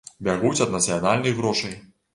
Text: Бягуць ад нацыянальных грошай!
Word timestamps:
Бягуць 0.27 0.63
ад 0.67 0.73
нацыянальных 0.77 1.33
грошай! 1.43 1.81